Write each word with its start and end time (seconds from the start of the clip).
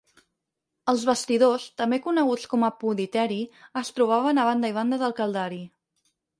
Els 0.93 1.03
vestidors, 1.09 1.67
també 1.81 1.99
coneguts 2.07 2.49
com 2.55 2.67
apoditeri, 2.69 3.39
es 3.85 3.95
trobaven 4.01 4.43
a 4.43 4.49
banda 4.51 4.75
i 4.75 4.79
banda 4.83 5.03
del 5.07 5.19
caldari. 5.23 5.65